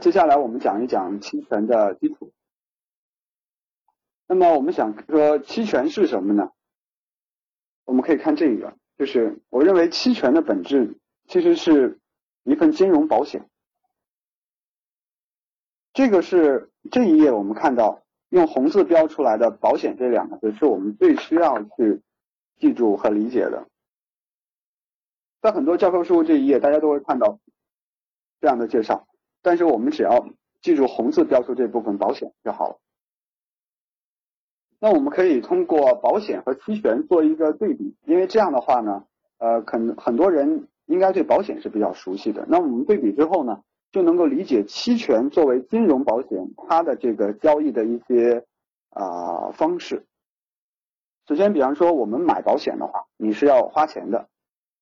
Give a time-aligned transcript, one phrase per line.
[0.00, 2.32] 接下来我们讲一讲期权的基础。
[4.26, 6.50] 那么我们想说期权是什么呢？
[7.84, 12.00] 我们可以看这个，就是我认为期权的本质其实是
[12.44, 13.48] 一份金融保险。
[15.92, 22.00] 这个是这一页我们看到用红字标出来的“保险”这两个字，是我们最需要去
[22.56, 23.68] 记住和理解的。
[25.42, 27.40] 在很多教科书这一页，大家都会看到
[28.40, 29.08] 这样的介绍，
[29.42, 30.28] 但是我们只要
[30.62, 32.78] 记住红字标出这部分“保险”就好了。
[34.78, 39.04] 那我们可以通过保险和期权做一个对比，因为这样的话呢，
[39.38, 42.46] 呃，可能很多人应该对保险是比较熟悉的。
[42.48, 43.62] 那我们对比之后呢，
[43.92, 48.46] 就能够理解期权作为金融保险它的这个交易的一些
[48.88, 50.06] 啊方式。
[51.26, 54.28] 首先，比方说我们买保险的话，你是要花钱的。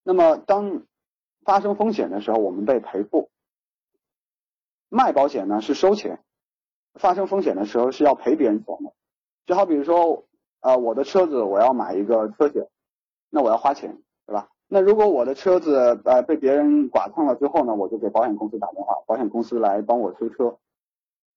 [0.04, 0.82] 那么当
[1.44, 3.30] 发生风险的时候，我们被赔付。
[4.89, 6.20] 卖保险呢是收钱，
[6.94, 8.92] 发生风险的时候是要赔别人钱的。
[9.47, 10.25] 就好比如说，
[10.61, 12.69] 呃，我的车子我要买一个车险，
[13.30, 14.48] 那我要花钱，对吧？
[14.67, 20.58] 那如果我的车子呃被别人剐蹭了之后呢，我就给保险公司打电话，保险公司来帮我修车，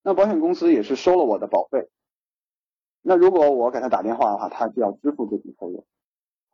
[0.03, 1.89] 那保险公司也是收了我的保费。
[3.01, 5.85] 那如果我给他打电话的话，他就要支付这笔费用。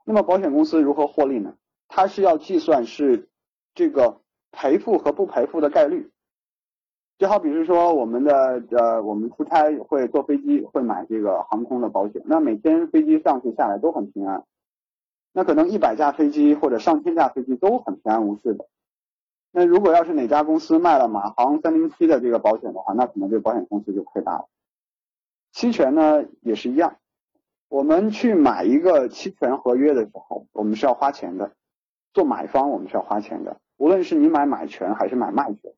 [0.06, 1.56] 那么保险公司如何获利呢？
[1.88, 3.30] 他是要计算是
[3.74, 6.12] 这个赔付和不赔付的概率。
[7.18, 12.22] 就好比如说，我们的呃，我们出差会坐飞机，会买这个航空的保险。
[12.26, 14.44] 那每天飞机上去下来都很平安，
[15.34, 18.68] 那可能一百架飞机或者上千架飞机都很平安无事的。
[19.52, 24.46] 那如果要是哪家公司卖了马航三零七的这个保险的话，那可能这个保险公司就亏大了。
[25.52, 26.98] 期权呢也是一样，
[27.68, 31.54] 我们去买一个期权合约的时候，我们是要花钱的，
[32.14, 35.74] 做买方我们是要花钱的，无论是你买买权还是买卖权。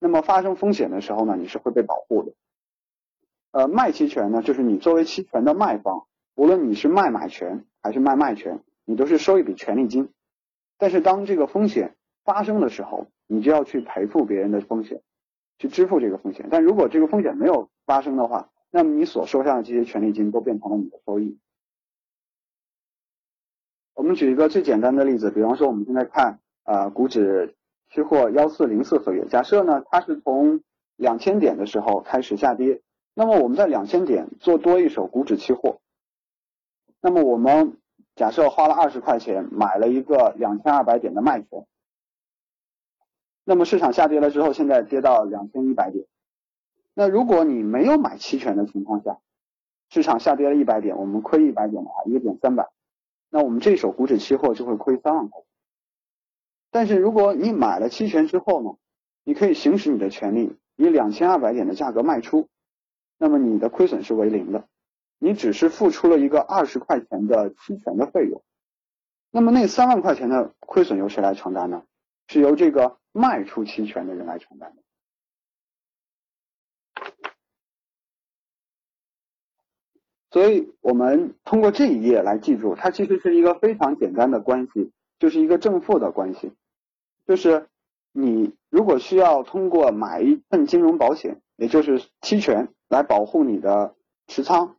[0.00, 2.32] 那么发生风险的时候呢，你是会被保护的。
[3.50, 10.12] 呃，卖期权呢，就是你作为期权的卖方，无论你是卖买权还是卖卖权，你都是收一笔权利金。
[10.76, 15.02] 但是当这个风险发生的时候，你就要去赔付别人的风险，
[15.58, 16.46] 去支付这个风险。
[16.50, 21.38] 但如果这个风险没有发生的话，那么你所收下的这些权利金都变成了你的收益。
[23.94, 27.56] 我们举一个最简单的例子，比方说我们现在看啊，股指。
[27.90, 30.60] 期货幺四零四合约，假设呢，它是从
[30.96, 32.82] 两千点的时候开始下跌，
[33.14, 35.80] 那么我们在两千点做多一手股指期货，
[37.00, 37.78] 那么我们
[38.14, 41.66] 假设花了二十块钱买了一个两千二百点的卖权，
[43.44, 46.04] 那么市场下跌了之后，现在跌到两千一百点，
[46.92, 49.18] 那如果你没有买期权的情况下，
[49.88, 52.68] 市场下跌了一百点，我们亏一百点的话，一个点三百，
[53.30, 55.40] 那我们这手股指期货就会亏三万块。
[56.70, 58.78] 但是如果你买了期权之后呢，
[59.24, 62.48] 你可以行使你的权利，以两千二百点的价格卖出，
[63.18, 64.68] 那么你的亏损是为零的，
[65.18, 68.42] 你只是付出了一个二十块钱的期权的费用，
[69.30, 71.82] 那么那三万块钱的亏损由谁来承担呢？
[72.26, 74.82] 是由这个卖出期权的人来承担的。
[80.30, 84.92] 所以我们通过这一页来记住，它其实是一个非常简单的关系。
[85.18, 86.52] 就是一个正负的关系，
[87.26, 87.66] 就是
[88.12, 93.96] 你如果需要通过买一份金融保险，也就是期权来保护你的
[94.28, 94.76] 持仓，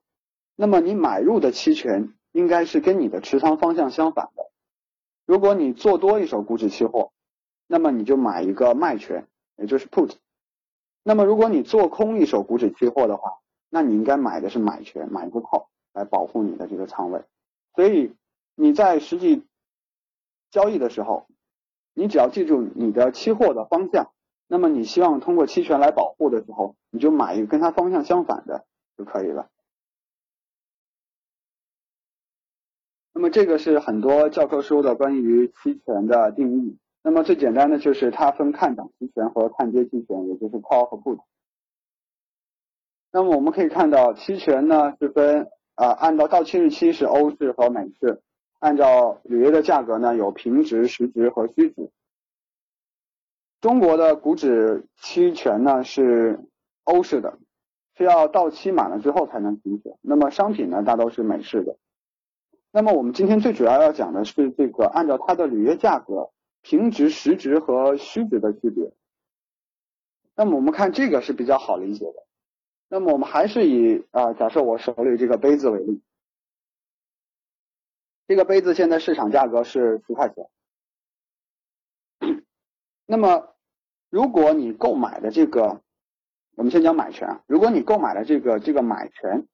[0.56, 4.46] 那么你买入的期权应该是跟你的持仓方向相反的。
[5.26, 7.12] 如果你做多一手股指期货，
[7.68, 9.28] 那么你就买一个卖权，
[9.58, 10.14] 也就是 put。
[11.04, 13.40] 那么如果你做空一手股指期货的话，
[13.70, 17.24] 那你应该买的是买权，买一个套来保护你的这个仓位。
[17.76, 18.16] 所以
[18.56, 19.44] 你在实际。
[20.52, 21.28] 交易的时候，
[21.94, 24.12] 你只要记住你的期货的方向，
[24.48, 28.66] 那么你希望通过期权来保护的时候，你就买一个跟它方向相反的
[28.98, 29.50] 就可以了。
[33.14, 36.78] 那么这个是很多教科书的关于期权的定义。
[37.02, 41.20] 那么最简单的就是它分看涨期权和看跌期权，也就是 call 和 put。
[43.12, 48.22] 那么我们可以看到，期权呢是分啊，按照到期日期是欧式和美式。
[48.60, 51.90] 按照履约的价格呢，有平值、实值和虚值。
[53.62, 56.40] 中国的股指期权呢是
[56.84, 57.40] 欧式的，
[57.96, 59.96] 需要到期满了之后才能停止。
[60.02, 61.78] 那么商品呢大都是美式的。
[62.72, 68.92] 那么我们今天最主要要讲的是这个按照它的履约价格平值、实值和虚值的区别。
[70.36, 72.26] 那么我们看这个是比较好理解的。
[72.90, 76.02] 那么我们还是以啊，假设我手里这个杯子为例。
[78.30, 80.48] 这个杯子现在市场价格是十块钱，
[83.08, 83.56] 那么
[84.12, 85.82] 如果你购买的这个
[86.56, 89.48] 我们先讲买权，如果你购买了这个这个买权，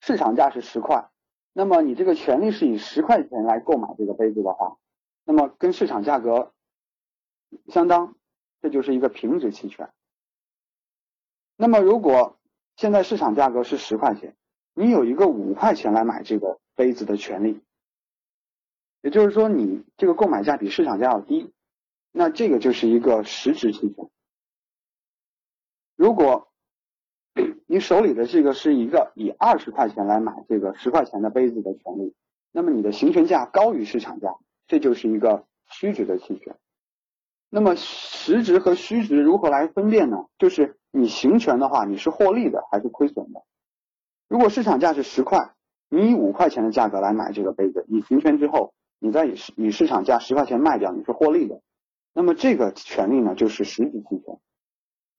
[0.00, 1.10] 市场价是十块，
[1.52, 4.76] 那么你这个权利是以十块钱来购买这个杯子的话，
[5.24, 6.52] 那么跟市场价格
[7.66, 8.14] 相当，
[8.62, 9.90] 这就是一个平值期权。
[11.56, 12.38] 那么如果
[12.76, 14.36] 现在市场价格是十块钱，
[14.72, 17.60] 你有一个五块钱来买这个杯子的权利，
[19.02, 21.52] 也就是说你这个购买价比市场价要低，
[22.10, 24.08] 那这个就是一个实值期权。
[25.94, 26.48] 如果
[27.68, 32.14] 你手里的这个是一个以二十块钱来买这个十块钱的杯子的权利，
[32.50, 34.34] 那么你的行权价高于市场价，
[34.66, 36.56] 这就是一个虚值的期权。
[37.50, 40.24] 那么实值和虚值如何来分辨呢？
[40.38, 43.42] 就是你行权的话，你是获利的还是亏损的？
[44.28, 45.54] 如果市场价是十块，
[45.90, 51.60] 你以五块钱的价格来买这个杯子，你行权之后，你再以以市场价十块钱卖掉，你是获利的。
[52.14, 54.38] 那么这个权利呢，就是实值期权。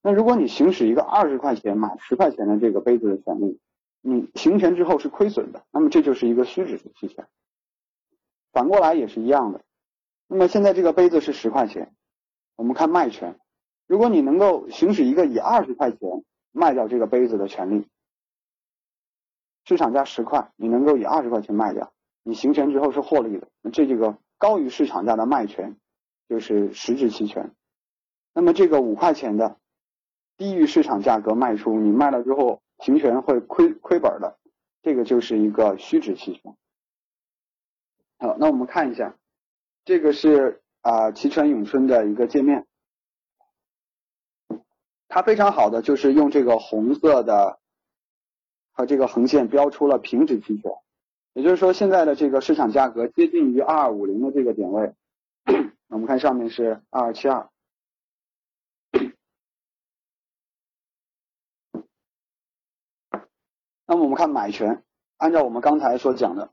[0.02, 3.60] 那如果你行使一个二十块钱买十块钱的这个杯子的权利，
[4.00, 7.26] 你行权之后是亏损的，那么这就是一个虚值的期权。
[8.50, 9.60] 反过来也是一样的。
[10.26, 11.94] 那么现在这个杯子是十块钱，
[12.56, 13.38] 我们看卖权，
[13.86, 15.98] 如果你能够行使一个以二十块钱
[16.50, 17.86] 卖掉这个杯子的权利，
[19.64, 21.92] 市场价十块，你能够以二十块钱卖掉，
[22.22, 25.76] 你行权之后是获利的，那这这个高于市场价的卖权
[26.28, 27.54] 就是实质期权。
[28.34, 29.56] 那么这个五块钱的。
[30.38, 34.38] 低于市场价格卖出，你卖了之后行权会亏亏本的，
[34.82, 36.56] 这个就是一个虚值期权。
[38.18, 39.14] 好，那我们看一下，
[39.84, 42.66] 这个是啊期权永春的一个界面，
[45.06, 47.60] 它非常好的就是用这个红色的
[48.72, 50.72] 和这个横线标出了平值期权，
[51.34, 54.92] 也就是说现在的这个市场价格接近于二二五零的这个点位，
[55.88, 57.48] 我们看上面是二二七二。
[63.86, 64.82] 那么我们看买权，
[65.18, 66.50] 按照我们刚才所讲的，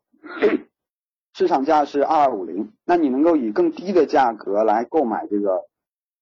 [1.33, 5.65] 市场价是二二五零，那你能够以更低的价格来购买这个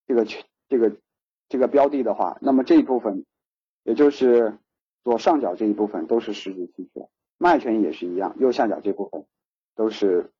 [0.06, 0.24] 这个
[0.68, 0.96] 这个
[1.48, 3.24] 这个标的的话，那么这一部分，
[3.82, 4.58] 也就是
[5.08, 7.08] 左上角这一部分都是实质期权，
[7.38, 9.24] 卖权也是一样，右下角这部分
[9.74, 10.34] 都是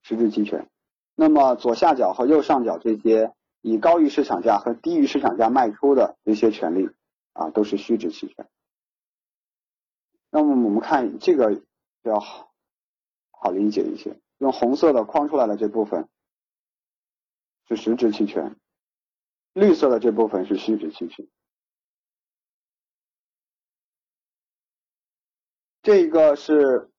[0.00, 0.70] 实质期权。
[1.14, 6.88] 那么左下角和右上角这些以高于市场价和低于市场价卖出的这些权利
[7.34, 8.48] 啊，都是虚值期权。
[10.30, 11.60] 那么我们看这个
[12.04, 12.50] 要好
[13.30, 16.08] 好理解一些，用红色的框出来的这部分
[17.68, 18.56] 是实质期权，
[19.52, 21.28] 绿色的这部分是虚值期权。
[25.88, 26.90] 这个是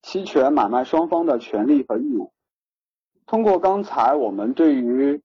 [0.00, 2.32] 期权买卖双方的权利和义务。
[3.26, 5.20] 通过刚才我们对于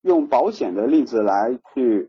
[0.00, 2.08] 用保险的例子来去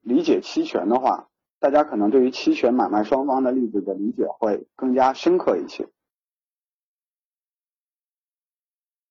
[0.00, 1.26] 理解期权的话。
[1.58, 5.86] 大家可能对于期权买卖双方的例子的理解会更加深刻一些。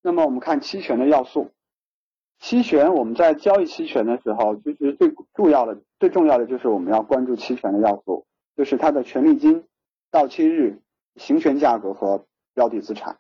[0.02, 1.52] 那么我们看期权的要素，
[2.40, 8.25] 期权我们在交易期权的时候，其实最重要的、最重要的就是我们要关注期权的要素，
[8.57, 9.63] 就是它的权利金、
[10.11, 10.81] 到期日、
[11.15, 13.19] 行权价格和标的资产。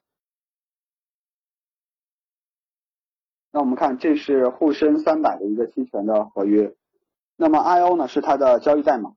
[3.51, 6.75] 那我们看，这是沪深三百的一个期权的合约，
[7.35, 9.13] 那么 I O 呢是它的交易代码。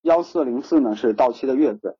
[0.00, 1.96] 幺四零四呢是到期的月份，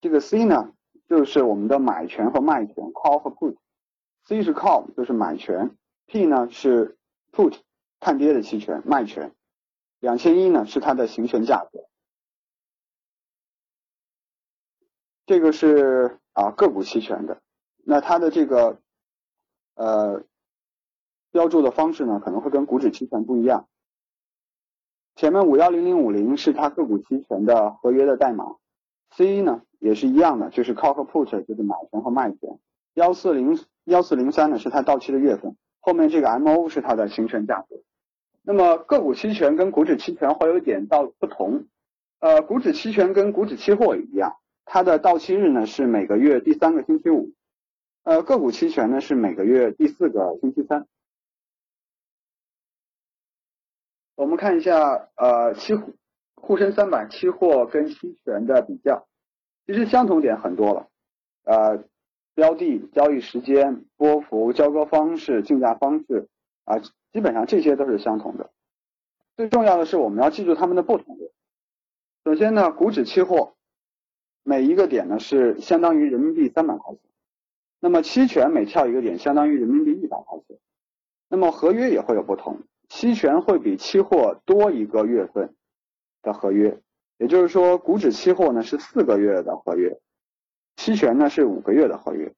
[0.00, 0.72] 这个 C 呢
[1.06, 6.96] 就是我们的买权和卖权 call 和 put，C 是 call 就是买权，P 呢是
[7.32, 7.58] put
[8.00, 9.34] 看跌的期权卖权，
[10.00, 11.86] 两千一呢是它的行权价格，
[15.26, 17.42] 这个是啊个股期权的，
[17.84, 18.80] 那它的这个
[19.74, 20.22] 呃
[21.32, 23.66] 标注的方式呢可能会跟股指期权不一样。
[25.16, 28.56] 前面五幺零零五零是它个股期权的合约的代码
[29.16, 32.58] ，C 呢也是一样的，就是 call 和 put 就是买权和卖权，
[32.94, 37.76] 幺四零幺四零三呢是它到期的月份，后面这个 MO 是它的行权价格。
[38.42, 41.64] 那么个股期权跟股指期权会有点到不同，
[42.20, 47.32] 呃，股指期权跟股指期货也一样，它的到期日呢是每个月第三个星期五，
[48.02, 50.86] 呃，个股期权呢是每个月第四个星期三。
[54.16, 55.74] 我们看一下，呃，期
[56.34, 59.06] 沪深三百期货跟期权的比较，
[59.66, 60.88] 其实相同点很多了，
[61.44, 61.84] 呃，
[62.34, 66.28] 标的、交易时间、波幅、交割方式、竞价方式
[66.64, 66.78] 啊，
[67.12, 68.50] 基本上这些都是相同的。
[69.36, 71.30] 最重要的是我们要记住它们的不同点。
[72.24, 73.55] 首先呢，股指期货
[74.48, 77.00] 每一个点呢是相当于人民币三百块钱，
[77.80, 80.56] 那么期权每跳一个点相当于人民币一百块钱。
[81.28, 82.60] 那么合约也会有不同。
[82.88, 85.56] 期权会比期货多一个月份
[86.22, 86.80] 的合约，
[87.18, 89.98] 也就是说，股指期货呢是四个月的合约，
[90.76, 92.32] 期权呢是五个月的合约，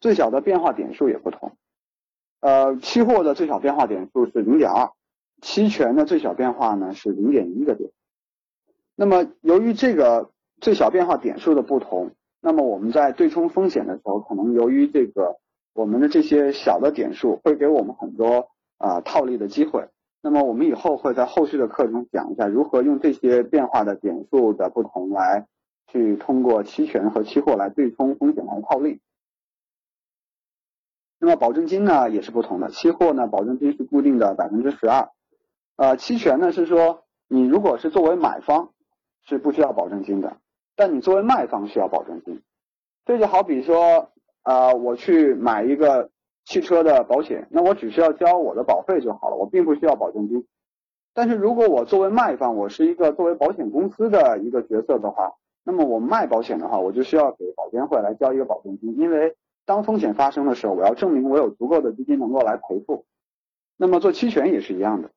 [0.00, 1.56] 最小的变化点数也不同。
[2.40, 4.92] 呃，期货的最小变化点数是零点二，
[5.40, 7.90] 期权的最小变化呢是零点一个点。
[8.94, 10.30] 那么，由于这个
[10.64, 15.36] 最小变化点数的不同，那么我们在对冲风险的时候，可能由于这个
[15.74, 19.86] 我们的这些小的点数会给我们很多啊套利的机会。
[20.22, 25.46] 那么我们以后会在后续的课程讲一下如何用这些变化的点数的不同来
[25.88, 29.02] 去通过期权和期货来对冲风险来套利。
[31.20, 35.10] 那么保证金呢也是不同的，期货呢保证金是固定的百分之十二，
[35.76, 38.70] 呃，期权呢是说你如果是作为买方
[39.26, 40.38] 是不需要保证金的，
[40.76, 42.42] 但你作为卖方需要保证金。
[43.04, 44.10] 这就好比说
[44.42, 46.10] 啊，我去买一个
[46.44, 50.46] 汽车的保险，那我只需要交我的保费就好了，我并不需要保证金。
[51.12, 55.32] 但是如果我作为卖方，我是一个作为保险公司的一个角色的话，
[55.64, 59.36] 那么我卖保险的话，我就需要给保监会来交一个保证金，因为。
[59.66, 63.06] 当风险发生的时候，我要证明我有足够的资金能够来赔付。
[63.78, 65.10] 那么做期权也是一样的，